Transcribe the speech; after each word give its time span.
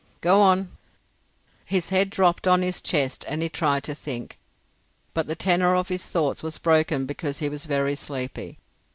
"Go 0.21 0.41
on." 0.41 0.69
His 1.63 1.89
head 1.89 2.09
dropped 2.09 2.47
on 2.47 2.63
his 2.63 2.81
chest 2.81 3.23
and 3.27 3.43
he 3.43 3.49
tried 3.49 3.83
to 3.83 3.93
think, 3.93 4.39
but 5.13 5.27
the 5.27 5.35
tenor 5.35 5.75
of 5.75 5.89
his 5.89 6.07
thoughts 6.07 6.41
was 6.41 6.57
broken 6.57 7.05
because 7.05 7.37
he 7.37 7.49
was 7.49 7.67
very 7.67 7.93
sleepy. 7.93 8.57